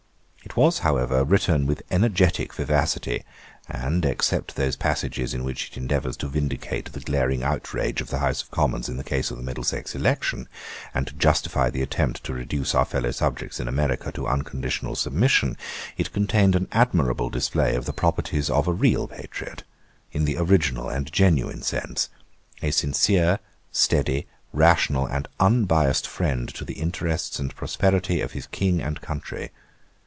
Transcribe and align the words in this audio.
It 0.43 0.57
was, 0.57 0.79
however, 0.79 1.23
written 1.23 1.65
with 1.65 1.87
energetick 1.89 2.51
vivacity; 2.51 3.23
and, 3.69 4.03
except 4.03 4.55
those 4.55 4.75
passages 4.75 5.33
in 5.33 5.45
which 5.45 5.69
it 5.69 5.77
endeavours 5.77 6.17
to 6.17 6.27
vindicate 6.27 6.91
the 6.91 6.99
glaring 6.99 7.41
outrage 7.41 8.01
of 8.01 8.09
the 8.09 8.17
House 8.17 8.41
of 8.41 8.51
Commons 8.51 8.89
in 8.89 8.97
the 8.97 9.03
case 9.03 9.31
of 9.31 9.37
the 9.37 9.43
Middlesex 9.43 9.95
election, 9.95 10.49
and 10.93 11.07
to 11.07 11.13
justify 11.13 11.69
the 11.69 11.83
attempt 11.83 12.23
to 12.25 12.33
reduce 12.33 12.75
our 12.75 12.83
fellow 12.83 13.11
subjects 13.11 13.61
in 13.61 13.69
America 13.69 14.11
to 14.11 14.27
unconditional 14.27 14.95
submission, 14.95 15.57
it 15.95 16.11
contained 16.11 16.55
an 16.55 16.67
admirable 16.73 17.29
display 17.29 17.75
of 17.75 17.85
the 17.85 17.93
properties 17.93 18.49
of 18.49 18.67
a 18.67 18.73
real 18.73 19.07
patriot, 19.07 19.63
in 20.11 20.25
the 20.25 20.37
original 20.37 20.89
and 20.89 21.13
genuine 21.13 21.61
sense; 21.61 22.09
a 22.61 22.71
sincere, 22.71 23.39
steady, 23.71 24.27
rational, 24.51 25.05
and 25.05 25.29
unbiassed 25.39 26.07
friend 26.07 26.49
to 26.53 26.65
the 26.65 26.79
interests 26.81 27.39
and 27.39 27.55
prosperity 27.55 28.19
of 28.19 28.33
his 28.33 28.47
King 28.47 28.81
and 28.81 28.99
country. 28.99 29.51